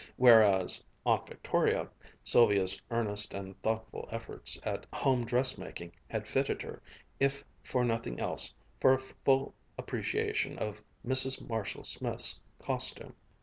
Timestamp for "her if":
6.63-7.43